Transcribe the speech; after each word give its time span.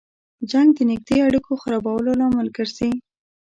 جنګ 0.51 0.69
د 0.75 0.79
نږدې 0.91 1.17
اړیکو 1.27 1.51
خرابولو 1.61 2.09
لامل 2.19 2.47
ګرځي. 2.57 2.91